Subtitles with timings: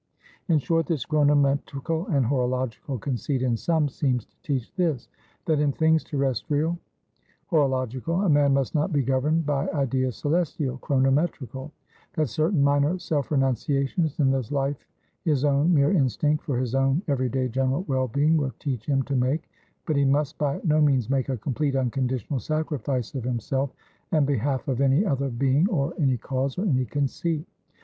[0.47, 5.07] "In short, this Chronometrical and Horological conceit, in sum, seems to teach this:
[5.45, 6.79] That in things terrestrial
[7.51, 11.71] (horological) a man must not be governed by ideas celestial (chronometrical);
[12.15, 14.87] that certain minor self renunciations in this life
[15.23, 19.03] his own mere instinct for his own every day general well being will teach him
[19.03, 19.47] to make,
[19.85, 23.69] but he must by no means make a complete unconditional sacrifice of himself
[24.11, 27.45] in behalf of any other being, or any cause, or any conceit.